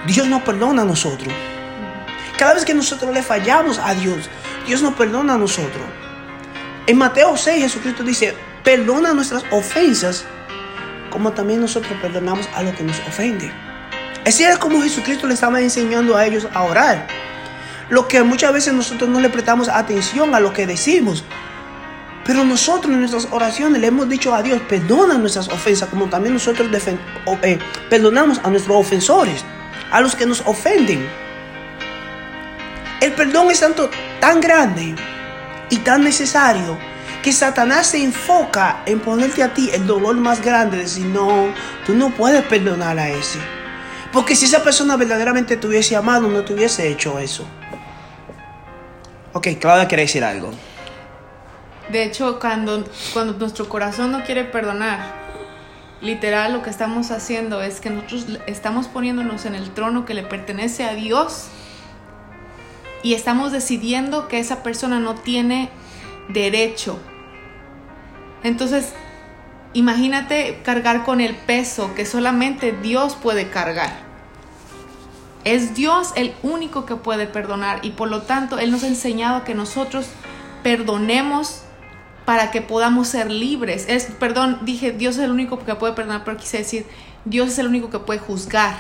Dios 0.06 0.26
nos 0.26 0.42
perdona 0.42 0.82
a 0.82 0.84
nosotros. 0.84 1.32
Cada 2.36 2.54
vez 2.54 2.64
que 2.64 2.74
nosotros 2.74 3.14
le 3.14 3.22
fallamos 3.22 3.78
a 3.78 3.94
Dios, 3.94 4.28
Dios 4.66 4.82
nos 4.82 4.94
perdona 4.94 5.34
a 5.34 5.38
nosotros. 5.38 5.84
En 6.86 6.98
Mateo 6.98 7.36
6 7.36 7.62
Jesucristo 7.62 8.02
dice, 8.02 8.34
perdona 8.62 9.12
nuestras 9.12 9.44
ofensas, 9.50 10.24
como 11.10 11.32
también 11.32 11.60
nosotros 11.60 11.92
perdonamos 12.00 12.48
a 12.54 12.62
los 12.62 12.74
que 12.74 12.84
nos 12.84 12.98
ofenden. 13.00 13.52
Así 14.26 14.44
es 14.44 14.58
como 14.58 14.80
Jesucristo 14.80 15.26
le 15.26 15.34
estaba 15.34 15.60
enseñando 15.60 16.16
a 16.16 16.24
ellos 16.24 16.46
a 16.54 16.62
orar. 16.62 17.06
Lo 17.90 18.06
que 18.08 18.22
muchas 18.22 18.52
veces 18.52 18.72
nosotros 18.72 19.10
no 19.10 19.20
le 19.20 19.28
prestamos 19.28 19.68
atención 19.68 20.34
a 20.34 20.40
lo 20.40 20.52
que 20.52 20.66
decimos. 20.66 21.24
Pero 22.24 22.44
nosotros 22.44 22.92
en 22.92 23.00
nuestras 23.00 23.28
oraciones 23.32 23.80
le 23.80 23.88
hemos 23.88 24.08
dicho 24.08 24.32
a 24.32 24.42
Dios, 24.42 24.60
perdona 24.68 25.18
nuestras 25.18 25.48
ofensas, 25.48 25.88
como 25.88 26.06
también 26.06 26.34
nosotros 26.34 26.68
eh, 27.42 27.58
perdonamos 27.90 28.40
a 28.44 28.48
nuestros 28.48 28.76
ofensores, 28.76 29.44
a 29.90 30.00
los 30.00 30.14
que 30.14 30.24
nos 30.24 30.40
ofenden. 30.42 31.04
El 33.00 33.12
perdón 33.12 33.50
es 33.50 33.58
tanto 33.58 33.90
tan 34.20 34.40
grande 34.40 34.94
y 35.68 35.78
tan 35.78 36.04
necesario 36.04 36.78
que 37.22 37.32
Satanás 37.32 37.86
se 37.86 38.02
enfoca 38.02 38.82
en 38.84 39.00
ponerte 39.00 39.42
a 39.42 39.54
ti 39.54 39.70
el 39.72 39.86
dolor 39.86 40.16
más 40.16 40.42
grande 40.42 40.76
de 40.76 40.82
decir, 40.82 41.06
no, 41.06 41.54
tú 41.86 41.94
no 41.94 42.10
puedes 42.10 42.44
perdonar 42.44 42.98
a 42.98 43.08
ese. 43.08 43.38
Porque 44.12 44.36
si 44.36 44.44
esa 44.44 44.62
persona 44.62 44.96
verdaderamente 44.96 45.56
te 45.56 45.66
hubiese 45.66 45.96
amado, 45.96 46.28
no 46.28 46.44
te 46.44 46.52
hubiese 46.52 46.88
hecho 46.88 47.18
eso. 47.18 47.46
Ok, 49.32 49.48
Claudia 49.60 49.88
quiere 49.88 50.02
decir 50.02 50.24
algo. 50.24 50.50
De 51.90 52.04
hecho, 52.04 52.38
cuando, 52.38 52.84
cuando 53.12 53.34
nuestro 53.34 53.68
corazón 53.68 54.12
no 54.12 54.24
quiere 54.24 54.44
perdonar, 54.44 55.14
literal 56.00 56.52
lo 56.52 56.62
que 56.62 56.70
estamos 56.70 57.10
haciendo 57.10 57.62
es 57.62 57.80
que 57.80 57.90
nosotros 57.90 58.26
estamos 58.46 58.88
poniéndonos 58.88 59.46
en 59.46 59.54
el 59.54 59.70
trono 59.70 60.04
que 60.04 60.14
le 60.14 60.22
pertenece 60.24 60.84
a 60.84 60.94
Dios 60.94 61.48
y 63.02 63.14
estamos 63.14 63.52
decidiendo 63.52 64.28
que 64.28 64.38
esa 64.38 64.62
persona 64.62 64.98
no 65.00 65.14
tiene 65.14 65.70
derecho. 66.28 66.98
Entonces, 68.42 68.92
imagínate 69.72 70.60
cargar 70.64 71.04
con 71.04 71.20
el 71.20 71.34
peso 71.34 71.94
que 71.94 72.06
solamente 72.06 72.72
Dios 72.72 73.16
puede 73.16 73.48
cargar. 73.48 73.90
Es 75.44 75.74
Dios 75.74 76.12
el 76.14 76.34
único 76.42 76.86
que 76.86 76.96
puede 76.96 77.26
perdonar 77.26 77.80
y 77.82 77.90
por 77.90 78.08
lo 78.08 78.22
tanto 78.22 78.58
Él 78.58 78.70
nos 78.70 78.84
ha 78.84 78.88
enseñado 78.88 79.44
que 79.44 79.54
nosotros 79.54 80.06
perdonemos 80.62 81.62
para 82.24 82.50
que 82.50 82.62
podamos 82.62 83.08
ser 83.08 83.30
libres. 83.30 83.86
Es, 83.88 84.04
perdón, 84.04 84.60
dije 84.62 84.92
Dios 84.92 85.16
es 85.16 85.24
el 85.24 85.30
único 85.30 85.58
que 85.64 85.74
puede 85.74 85.94
perdonar, 85.94 86.22
pero 86.24 86.36
quise 86.36 86.58
decir 86.58 86.86
Dios 87.24 87.48
es 87.48 87.58
el 87.58 87.66
único 87.66 87.90
que 87.90 87.98
puede 87.98 88.20
juzgar. 88.20 88.76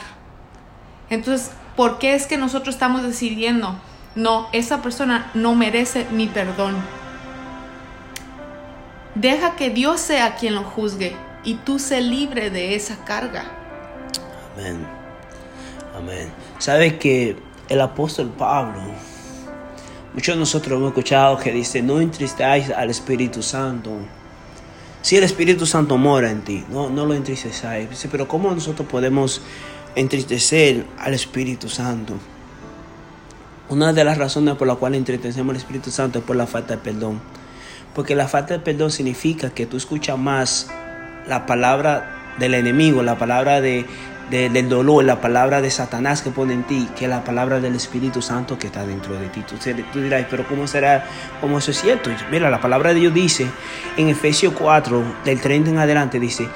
Entonces, 1.10 1.50
¿por 1.76 1.98
qué 1.98 2.14
es 2.14 2.26
que 2.26 2.38
nosotros 2.38 2.74
estamos 2.74 3.02
decidiendo, 3.02 3.76
no, 4.14 4.48
esa 4.52 4.82
persona 4.82 5.30
no 5.34 5.54
merece 5.54 6.06
mi 6.10 6.26
perdón? 6.26 6.76
Deja 9.14 9.56
que 9.56 9.70
Dios 9.70 10.00
sea 10.00 10.36
quien 10.36 10.54
lo 10.54 10.64
juzgue 10.64 11.14
y 11.44 11.54
tú 11.56 11.78
sé 11.78 12.00
libre 12.00 12.50
de 12.50 12.74
esa 12.74 13.04
carga. 13.04 13.44
Amén. 14.54 14.86
Amén. 15.94 16.32
Sabes 16.58 16.94
que 16.94 17.36
el 17.68 17.80
apóstol 17.80 18.32
Pablo, 18.36 18.80
muchos 20.14 20.34
de 20.34 20.38
nosotros 20.38 20.78
hemos 20.78 20.88
escuchado 20.88 21.36
que 21.36 21.52
dice, 21.52 21.82
no 21.82 22.00
entristáis 22.00 22.70
al 22.70 22.88
Espíritu 22.88 23.42
Santo. 23.42 23.90
Si 25.02 25.16
el 25.16 25.24
Espíritu 25.24 25.66
Santo 25.66 25.98
mora 25.98 26.30
en 26.30 26.42
ti, 26.42 26.64
no, 26.70 26.88
no 26.88 27.04
lo 27.04 27.12
entristezáis. 27.12 27.88
pero 28.10 28.26
¿cómo 28.26 28.50
nosotros 28.50 28.88
podemos 28.88 29.42
entristecer 29.94 30.86
al 30.98 31.12
Espíritu 31.12 31.68
Santo? 31.68 32.14
Una 33.68 33.92
de 33.92 34.04
las 34.04 34.16
razones 34.16 34.54
por 34.56 34.66
las 34.68 34.76
cuales 34.76 34.98
entristecemos 34.98 35.50
al 35.50 35.56
Espíritu 35.56 35.90
Santo 35.90 36.20
es 36.20 36.24
por 36.24 36.36
la 36.36 36.46
falta 36.46 36.76
de 36.76 36.82
perdón. 36.82 37.20
Porque 37.94 38.14
la 38.14 38.28
falta 38.28 38.54
de 38.54 38.60
perdón 38.60 38.90
significa 38.90 39.50
que 39.50 39.66
tú 39.66 39.76
escuchas 39.76 40.18
más 40.18 40.70
la 41.26 41.46
palabra 41.46 42.34
del 42.38 42.54
enemigo, 42.54 43.02
la 43.02 43.18
palabra 43.18 43.60
de, 43.60 43.86
del 44.30 44.68
dolor, 44.68 45.04
la 45.04 45.20
palabra 45.20 45.60
de 45.60 45.70
Satanás 45.70 46.22
que 46.22 46.30
pone 46.30 46.54
en 46.54 46.64
ti, 46.64 46.88
que 46.96 47.06
la 47.06 47.22
palabra 47.22 47.60
del 47.60 47.74
Espíritu 47.74 48.22
Santo 48.22 48.58
que 48.58 48.68
está 48.68 48.86
dentro 48.86 49.14
de 49.14 49.28
ti. 49.28 49.42
Tú, 49.42 50.00
dirás, 50.00 50.26
pero 50.30 50.46
¿cómo 50.48 50.66
será? 50.66 51.04
¿Cómo 51.40 51.58
es 51.58 51.64
cierto? 51.64 52.10
Mira, 52.30 52.50
la 52.50 52.60
palabra 52.60 52.94
de 52.94 53.00
Dios 53.00 53.14
dice 53.14 53.46
en 53.96 54.08
Efesios 54.08 54.54
4, 54.58 55.02
del 55.24 55.40
30 55.40 55.70
en 55.70 55.78
adelante, 55.78 56.18
dice, 56.18 56.48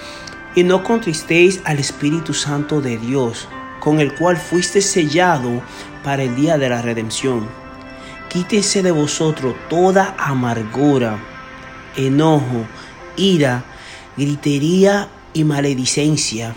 y 0.55 0.65
no 0.65 0.83
contristéis 0.83 1.61
al 1.65 1.79
Espíritu 1.79 2.33
Santo 2.33 2.81
de 2.81 2.97
Dios, 2.97 3.47
con 3.79 4.01
el 4.01 4.15
cual 4.15 4.39
fuiste 4.39 4.81
sellado 4.81 5.63
para 6.03 6.23
el 6.23 6.35
día 6.35 6.57
de 6.57 6.71
la 6.71 6.81
redención. 6.81 7.66
Quítese 8.37 8.83
de 8.83 8.93
vosotros 8.93 9.55
toda 9.71 10.15
amargura, 10.19 11.19
enojo, 11.97 12.67
ira, 13.17 13.65
gritería 14.15 15.09
y 15.33 15.43
maledicencia 15.43 16.55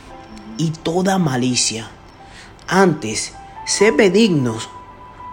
y 0.58 0.72
toda 0.72 1.18
malicia. 1.18 1.90
Antes, 2.68 3.32
sed 3.66 3.96
benignos 3.96 4.68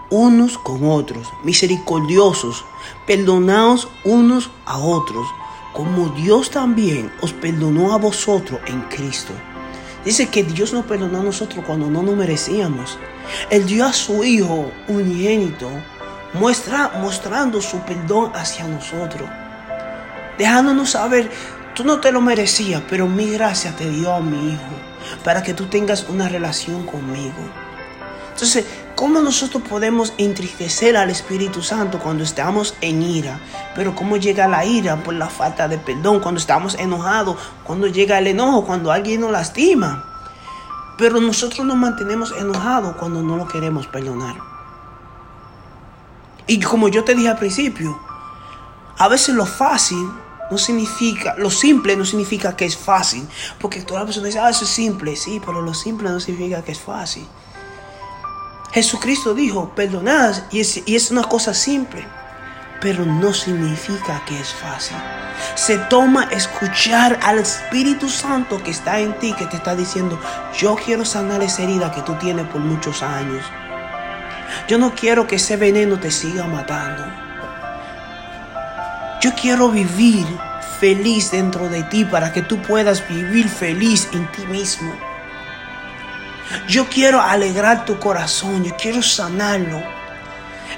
unos 0.09 0.57
con 0.57 0.89
otros, 0.89 1.27
misericordiosos, 1.43 2.63
perdonaos 3.05 3.89
unos 4.05 4.49
a 4.65 4.77
otros, 4.77 5.27
como 5.73 6.07
Dios 6.11 6.49
también 6.49 7.11
os 7.19 7.33
perdonó 7.33 7.93
a 7.93 7.97
vosotros 7.97 8.61
en 8.67 8.83
Cristo. 8.83 9.33
Dice 10.05 10.29
que 10.29 10.45
Dios 10.45 10.71
nos 10.71 10.85
perdonó 10.85 11.19
a 11.19 11.23
nosotros 11.23 11.65
cuando 11.67 11.89
no 11.89 12.03
nos 12.03 12.15
merecíamos. 12.15 12.97
Él 13.49 13.65
dio 13.65 13.85
a 13.85 13.91
su 13.91 14.23
Hijo 14.23 14.71
unigénito 14.87 15.69
muestra, 16.33 16.91
mostrando 16.99 17.61
su 17.61 17.79
perdón 17.79 18.31
hacia 18.35 18.67
nosotros, 18.67 19.29
dejándonos 20.37 20.91
saber, 20.91 21.31
tú 21.73 21.83
no 21.83 21.99
te 21.99 22.11
lo 22.11 22.21
merecías, 22.21 22.81
pero 22.89 23.07
mi 23.07 23.31
gracia 23.31 23.75
te 23.75 23.89
dio 23.89 24.13
a 24.13 24.19
mi 24.19 24.53
Hijo, 24.53 24.61
para 25.23 25.43
que 25.43 25.53
tú 25.53 25.65
tengas 25.65 26.07
una 26.09 26.27
relación 26.27 26.85
conmigo. 26.85 27.35
Entonces, 28.37 28.67
¿cómo 28.95 29.19
nosotros 29.19 29.63
podemos 29.67 30.13
entristecer 30.19 30.95
al 30.95 31.09
Espíritu 31.09 31.63
Santo 31.63 31.97
cuando 31.97 32.23
estamos 32.23 32.75
en 32.81 33.01
ira? 33.01 33.39
Pero 33.73 33.95
¿cómo 33.95 34.15
llega 34.17 34.47
la 34.47 34.63
ira 34.63 34.97
por 34.97 35.15
la 35.15 35.27
falta 35.27 35.67
de 35.67 35.79
perdón? 35.79 36.19
Cuando 36.19 36.39
estamos 36.39 36.75
enojados, 36.75 37.35
cuando 37.63 37.87
llega 37.87 38.19
el 38.19 38.27
enojo, 38.27 38.63
cuando 38.63 38.91
alguien 38.91 39.21
nos 39.21 39.31
lastima. 39.31 40.03
Pero 40.99 41.19
nosotros 41.19 41.65
nos 41.65 41.77
mantenemos 41.77 42.31
enojados 42.37 42.95
cuando 42.97 43.23
no 43.23 43.37
lo 43.37 43.47
queremos 43.47 43.87
perdonar. 43.87 44.46
Y 46.47 46.59
como 46.61 46.87
yo 46.87 47.03
te 47.03 47.13
dije 47.13 47.29
al 47.29 47.37
principio, 47.37 47.99
a 48.97 49.07
veces 49.09 49.35
lo 49.35 49.45
fácil 49.45 50.09
no 50.49 50.57
significa, 50.57 51.35
lo 51.37 51.51
simple 51.51 51.95
no 51.95 52.05
significa 52.05 52.55
que 52.55 52.65
es 52.65 52.77
fácil. 52.77 53.27
Porque 53.59 53.81
toda 53.81 54.01
la 54.01 54.05
persona 54.05 54.27
dice, 54.27 54.39
ah, 54.39 54.49
eso 54.49 54.63
es 54.63 54.71
simple. 54.71 55.15
Sí, 55.15 55.41
pero 55.45 55.61
lo 55.61 55.73
simple 55.73 56.09
no 56.09 56.19
significa 56.19 56.63
que 56.63 56.71
es 56.71 56.79
fácil. 56.79 57.27
Jesucristo 58.71 59.33
dijo, 59.33 59.71
perdonad, 59.75 60.35
y 60.51 60.61
es, 60.61 60.81
y 60.85 60.95
es 60.95 61.11
una 61.11 61.23
cosa 61.23 61.53
simple. 61.53 62.05
Pero 62.79 63.05
no 63.05 63.33
significa 63.33 64.23
que 64.25 64.39
es 64.39 64.53
fácil. 64.53 64.97
Se 65.55 65.77
toma 65.77 66.25
escuchar 66.31 67.19
al 67.23 67.39
Espíritu 67.39 68.07
Santo 68.07 68.61
que 68.63 68.71
está 68.71 68.99
en 68.99 69.17
ti, 69.19 69.33
que 69.33 69.45
te 69.45 69.57
está 69.57 69.75
diciendo, 69.75 70.19
yo 70.57 70.75
quiero 70.75 71.03
sanar 71.03 71.41
esa 71.43 71.63
herida 71.63 71.91
que 71.91 72.01
tú 72.01 72.13
tienes 72.15 72.47
por 72.47 72.61
muchos 72.61 73.01
años. 73.01 73.43
Yo 74.67 74.77
no 74.77 74.93
quiero 74.93 75.27
que 75.27 75.37
ese 75.37 75.55
veneno 75.55 75.97
te 75.97 76.11
siga 76.11 76.43
matando. 76.45 77.05
Yo 79.21 79.33
quiero 79.33 79.69
vivir 79.69 80.25
feliz 80.79 81.31
dentro 81.31 81.69
de 81.69 81.83
ti 81.83 82.03
para 82.03 82.33
que 82.33 82.41
tú 82.41 82.61
puedas 82.61 83.07
vivir 83.07 83.47
feliz 83.47 84.09
en 84.11 84.29
ti 84.31 84.45
mismo. 84.47 84.93
Yo 86.67 86.87
quiero 86.87 87.21
alegrar 87.21 87.85
tu 87.85 87.97
corazón, 87.97 88.63
yo 88.63 88.75
quiero 88.75 89.01
sanarlo. 89.01 89.81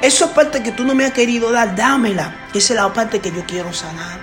Esa 0.01 0.33
parte 0.33 0.61
que 0.61 0.71
tú 0.71 0.85
no 0.85 0.93
me 0.93 1.05
has 1.05 1.11
querido 1.11 1.51
dar, 1.51 1.75
dámela. 1.75 2.47
Esa 2.53 2.73
es 2.73 2.79
la 2.79 2.93
parte 2.93 3.19
que 3.19 3.31
yo 3.31 3.43
quiero 3.45 3.73
sanar. 3.73 4.19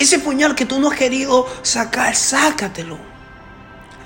Ese 0.00 0.18
puñal 0.18 0.56
que 0.56 0.66
tú 0.66 0.80
no 0.80 0.90
has 0.90 0.98
querido 0.98 1.46
sacar, 1.62 2.16
sácatelo. 2.16 2.98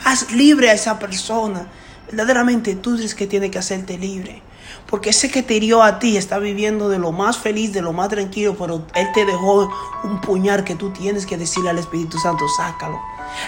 Haz 0.04 0.30
libre 0.30 0.70
a 0.70 0.74
esa 0.74 0.98
persona. 0.98 1.66
Verdaderamente 2.10 2.76
tú 2.76 2.94
eres 2.94 3.14
que 3.14 3.26
tiene 3.26 3.50
que 3.50 3.58
hacerte 3.58 3.98
libre. 3.98 4.42
Porque 4.86 5.10
ese 5.10 5.30
que 5.30 5.42
te 5.42 5.54
hirió 5.54 5.82
a 5.82 5.98
ti 5.98 6.16
está 6.16 6.38
viviendo 6.38 6.88
de 6.88 6.98
lo 6.98 7.10
más 7.10 7.38
feliz, 7.38 7.72
de 7.72 7.82
lo 7.82 7.92
más 7.92 8.08
tranquilo, 8.08 8.56
pero 8.56 8.86
Él 8.94 9.08
te 9.14 9.24
dejó 9.24 9.68
un 10.04 10.20
puñal 10.20 10.62
que 10.62 10.76
tú 10.76 10.90
tienes 10.90 11.26
que 11.26 11.36
decirle 11.36 11.70
al 11.70 11.78
Espíritu 11.78 12.18
Santo, 12.18 12.44
sácalo. 12.56 13.00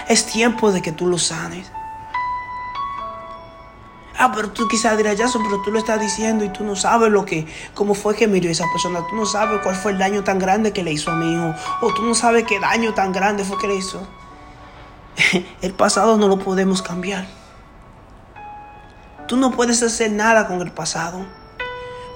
Es 0.09 0.25
tiempo 0.25 0.71
de 0.71 0.81
que 0.81 0.91
tú 0.91 1.07
lo 1.07 1.17
sanes. 1.17 1.71
Ah, 4.17 4.33
pero 4.35 4.51
tú 4.51 4.67
quizás 4.67 4.97
dirás, 4.97 5.15
ya, 5.15 5.27
pero 5.31 5.61
tú 5.61 5.71
lo 5.71 5.79
estás 5.79 6.01
diciendo 6.01 6.43
y 6.43 6.49
tú 6.49 6.65
no 6.65 6.75
sabes 6.75 7.09
lo 7.09 7.23
que, 7.23 7.47
cómo 7.73 7.93
fue 7.93 8.17
que 8.17 8.27
murió 8.27 8.51
esa 8.51 8.65
persona. 8.73 8.99
Tú 9.09 9.15
no 9.15 9.25
sabes 9.25 9.61
cuál 9.63 9.75
fue 9.75 9.93
el 9.93 9.97
daño 9.97 10.25
tan 10.25 10.39
grande 10.39 10.73
que 10.73 10.83
le 10.83 10.91
hizo 10.91 11.09
a 11.11 11.15
mi 11.15 11.33
hijo. 11.33 11.55
O 11.81 11.93
tú 11.93 12.03
no 12.03 12.13
sabes 12.13 12.43
qué 12.43 12.59
daño 12.59 12.93
tan 12.93 13.13
grande 13.13 13.45
fue 13.45 13.57
que 13.57 13.67
le 13.67 13.77
hizo. 13.77 14.05
El 15.61 15.73
pasado 15.73 16.17
no 16.17 16.27
lo 16.27 16.37
podemos 16.37 16.81
cambiar. 16.81 17.38
Tú 19.29 19.37
no 19.37 19.51
puedes 19.51 19.83
hacer 19.83 20.11
nada 20.11 20.47
con 20.47 20.59
el 20.61 20.71
pasado. 20.71 21.23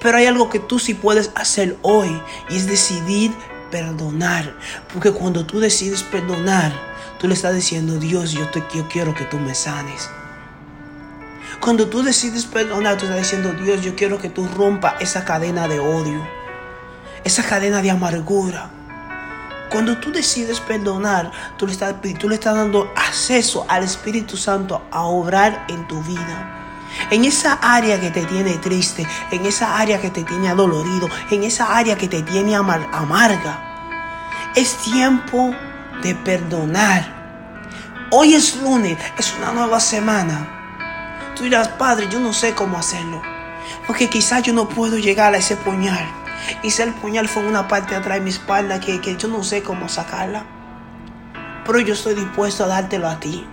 Pero 0.01 0.17
hay 0.17 0.25
algo 0.25 0.50
que 0.50 0.58
tú 0.58 0.79
sí 0.79 0.96
puedes 0.96 1.29
hacer 1.36 1.77
hoy 1.84 2.20
y 2.50 2.55
es 2.58 2.65
decidir 2.65 3.32
perdonar. 3.70 4.55
Porque 4.91 5.12
cuando 5.12 5.46
tú 5.46 5.60
decides 5.60 6.01
perdonar, 6.01 6.74
tú 7.20 7.27
le 7.27 7.36
estás 7.36 7.53
diciendo, 7.53 8.00
Dios, 8.00 8.32
yo, 8.32 8.50
quiero 8.89 9.13
que 9.13 9.25
tú 9.25 9.38
me 9.38 9.53
sanes. 9.53 10.10
Cuando 11.60 11.88
tú 11.88 12.01
decides 12.01 12.48
perdonar, 12.48 12.98
tú 12.98 13.05
estás 13.05 13.20
diciendo, 13.20 13.53
Dios, 13.63 13.84
yo 13.84 13.96
quiero 13.96 14.17
que 14.17 14.29
tú 14.29 14.48
rompas 14.48 14.96
esa 15.00 15.24
cadena 15.24 15.67
de 15.67 15.79
odio, 15.79 16.27
esa 17.24 17.43
cadena 17.43 17.84
de 17.84 17.91
amargura. 17.91 18.72
Cuando 19.70 20.00
tú 20.00 20.12
decides 20.12 20.60
perdonar, 20.60 21.32
tú 21.58 21.67
le 21.67 21.74
estás 21.74 22.55
dando 22.55 22.91
acceso 22.96 23.67
al 23.70 23.84
Espíritu 23.84 24.36
Santo 24.36 24.82
a 24.89 25.03
obrar 25.03 25.67
en 25.70 25.88
tu 25.88 26.01
vida. 26.01 26.62
En 27.09 27.25
esa 27.25 27.53
área 27.62 28.00
que 28.00 28.12
te 28.12 28.25
tiene 28.25 28.57
triste, 28.57 29.07
en 29.31 29.45
esa 29.45 29.77
área 29.77 30.00
que 30.00 30.09
te 30.09 30.23
tiene 30.23 30.50
adolorido, 30.50 31.09
en 31.29 31.43
esa 31.43 31.75
área 31.75 31.97
que 31.97 32.07
te 32.07 32.21
tiene 32.21 32.55
amarga. 32.55 34.51
Es 34.55 34.77
tiempo 34.77 35.53
de 36.01 36.15
perdonar. 36.15 37.23
Hoy 38.12 38.35
es 38.35 38.57
lunes, 38.62 38.97
es 39.17 39.33
una 39.38 39.51
nueva 39.51 39.79
semana. 39.79 40.47
Tú 41.35 41.43
dirás, 41.43 41.67
Padre, 41.69 42.07
yo 42.12 42.19
no 42.19 42.33
sé 42.33 42.53
cómo 42.53 42.77
hacerlo. 42.77 43.21
Porque 43.88 44.09
quizás 44.09 44.43
yo 44.43 44.53
no 44.53 44.69
puedo 44.69 44.97
llegar 44.97 45.33
a 45.33 45.38
ese 45.38 45.55
puñal. 45.55 46.05
Quizás 46.62 46.88
el 46.88 46.93
puñal 46.93 47.27
fue 47.27 47.41
en 47.41 47.50
una 47.50 47.67
parte 47.67 47.95
atrás 47.95 48.19
de 48.19 48.23
mi 48.23 48.29
espalda 48.29 48.79
que, 48.79 49.01
que 49.01 49.15
yo 49.15 49.27
no 49.27 49.43
sé 49.43 49.63
cómo 49.63 49.89
sacarla. 49.89 50.45
Pero 51.65 51.79
yo 51.79 51.93
estoy 51.93 52.13
dispuesto 52.13 52.65
a 52.65 52.67
dártelo 52.67 53.09
a 53.09 53.19
ti. 53.19 53.47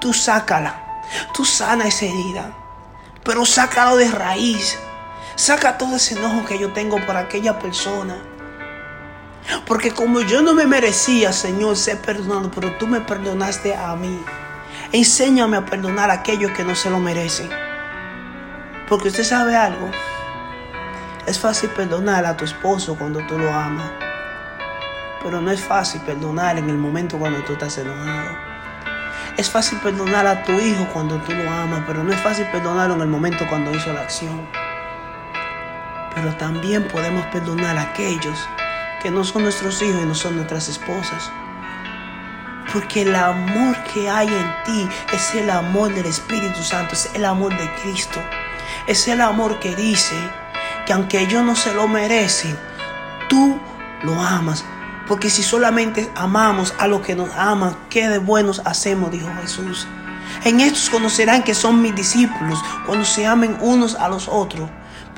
Tú 0.00 0.12
sácala. 0.12 0.82
Tú 1.32 1.44
sana 1.44 1.86
esa 1.86 2.04
herida 2.06 2.63
pero 3.24 3.44
sácalo 3.44 3.96
de 3.96 4.10
raíz. 4.10 4.78
Saca 5.34 5.78
todo 5.78 5.96
ese 5.96 6.16
enojo 6.16 6.44
que 6.44 6.58
yo 6.58 6.72
tengo 6.72 7.04
por 7.04 7.16
aquella 7.16 7.58
persona. 7.58 8.16
Porque 9.66 9.90
como 9.90 10.20
yo 10.20 10.42
no 10.42 10.54
me 10.54 10.66
merecía, 10.66 11.32
Señor, 11.32 11.76
ser 11.76 11.98
perdonado, 11.98 12.50
pero 12.50 12.76
tú 12.76 12.86
me 12.86 13.00
perdonaste 13.00 13.74
a 13.74 13.96
mí. 13.96 14.22
Enséñame 14.92 15.56
a 15.56 15.64
perdonar 15.64 16.10
a 16.10 16.14
aquellos 16.14 16.52
que 16.52 16.64
no 16.64 16.74
se 16.74 16.90
lo 16.90 17.00
merecen. 17.00 17.50
Porque 18.88 19.08
usted 19.08 19.24
sabe 19.24 19.56
algo. 19.56 19.90
Es 21.26 21.38
fácil 21.38 21.70
perdonar 21.70 22.24
a 22.26 22.36
tu 22.36 22.44
esposo 22.44 22.94
cuando 22.96 23.26
tú 23.26 23.38
lo 23.38 23.52
amas. 23.52 23.90
Pero 25.22 25.40
no 25.40 25.50
es 25.50 25.60
fácil 25.60 26.02
perdonar 26.02 26.58
en 26.58 26.68
el 26.68 26.76
momento 26.76 27.18
cuando 27.18 27.42
tú 27.44 27.54
estás 27.54 27.78
enojado. 27.78 28.53
Es 29.36 29.50
fácil 29.50 29.78
perdonar 29.78 30.28
a 30.28 30.44
tu 30.44 30.52
hijo 30.52 30.86
cuando 30.92 31.16
tú 31.22 31.32
lo 31.32 31.50
amas, 31.50 31.82
pero 31.88 32.04
no 32.04 32.12
es 32.12 32.20
fácil 32.20 32.46
perdonarlo 32.52 32.94
en 32.94 33.00
el 33.00 33.08
momento 33.08 33.44
cuando 33.48 33.74
hizo 33.74 33.92
la 33.92 34.02
acción. 34.02 34.46
Pero 36.14 36.32
también 36.36 36.86
podemos 36.86 37.26
perdonar 37.26 37.76
a 37.76 37.82
aquellos 37.82 38.38
que 39.02 39.10
no 39.10 39.24
son 39.24 39.42
nuestros 39.42 39.82
hijos 39.82 40.00
y 40.00 40.06
no 40.06 40.14
son 40.14 40.36
nuestras 40.36 40.68
esposas. 40.68 41.32
Porque 42.72 43.02
el 43.02 43.14
amor 43.16 43.76
que 43.92 44.08
hay 44.08 44.28
en 44.28 44.54
ti 44.64 44.88
es 45.12 45.34
el 45.34 45.50
amor 45.50 45.92
del 45.92 46.06
Espíritu 46.06 46.62
Santo, 46.62 46.94
es 46.94 47.10
el 47.14 47.24
amor 47.24 47.56
de 47.58 47.68
Cristo. 47.82 48.20
Es 48.86 49.08
el 49.08 49.20
amor 49.20 49.58
que 49.58 49.74
dice 49.74 50.14
que 50.86 50.92
aunque 50.92 51.22
ellos 51.22 51.42
no 51.42 51.56
se 51.56 51.74
lo 51.74 51.88
merecen, 51.88 52.56
tú 53.28 53.58
lo 54.04 54.14
amas 54.20 54.64
porque 55.06 55.30
si 55.30 55.42
solamente 55.42 56.10
amamos 56.14 56.74
a 56.78 56.86
los 56.86 57.00
que 57.02 57.14
nos 57.14 57.30
aman, 57.34 57.76
¿qué 57.90 58.08
de 58.08 58.18
buenos 58.18 58.62
hacemos? 58.64 59.10
Dijo 59.10 59.28
Jesús. 59.40 59.86
En 60.44 60.60
estos 60.60 60.90
conocerán 60.90 61.42
que 61.42 61.54
son 61.54 61.80
mis 61.82 61.94
discípulos, 61.94 62.58
cuando 62.86 63.04
se 63.04 63.26
amen 63.26 63.56
unos 63.60 63.94
a 63.94 64.08
los 64.08 64.28
otros, 64.28 64.68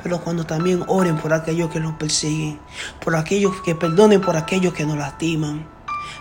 pero 0.03 0.19
cuando 0.19 0.45
también 0.45 0.83
oren 0.87 1.17
por 1.17 1.33
aquellos 1.33 1.69
que 1.69 1.79
los 1.79 1.93
persiguen, 1.93 2.59
por 3.03 3.15
aquellos 3.15 3.61
que 3.61 3.75
perdonen 3.75 4.21
por 4.21 4.37
aquellos 4.37 4.73
que 4.73 4.85
nos 4.85 4.97
lastiman. 4.97 5.67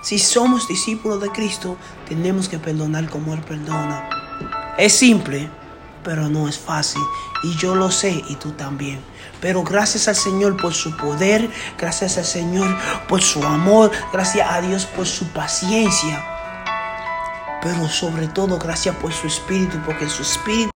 Si 0.03 0.19
somos 0.19 0.69
discípulos 0.69 1.21
de 1.21 1.31
Cristo, 1.31 1.77
tenemos 2.09 2.49
que 2.49 2.59
perdonar 2.59 3.09
como 3.09 3.35
Él 3.35 3.41
perdona. 3.41 4.09
Es 4.79 4.93
simple, 4.93 5.49
pero 6.05 6.29
no 6.29 6.49
es 6.49 6.59
fácil. 6.59 7.03
Y 7.43 7.55
yo 7.57 7.75
lo 7.75 7.91
sé 7.91 8.25
y 8.29 8.37
tú 8.37 8.53
también. 8.53 9.01
Pero 9.41 9.63
gracias 9.63 10.09
al 10.09 10.17
Señor 10.17 10.57
por 10.57 10.75
su 10.75 10.97
poder, 10.97 11.51
gracias 11.79 12.19
al 12.19 12.25
Señor 12.25 12.77
por 13.09 13.23
su 13.23 13.43
amor, 13.45 13.91
gracias 14.13 14.51
a 14.51 14.61
Dios 14.61 14.87
por 14.87 15.07
su 15.07 15.27
paciencia. 15.29 16.25
Pero 17.63 17.89
sobre 17.89 18.29
todo 18.29 18.59
gracias 18.59 18.95
por 18.97 19.13
su 19.13 19.27
espíritu, 19.27 19.79
porque 19.85 20.09
su 20.09 20.23
espíritu 20.23 20.71